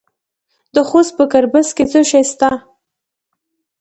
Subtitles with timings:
[0.75, 2.49] د خوست په ګربز کې څه شی شته؟